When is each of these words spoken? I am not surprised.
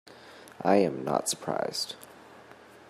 I 0.63 0.77
am 0.77 1.03
not 1.05 1.29
surprised. 1.29 1.93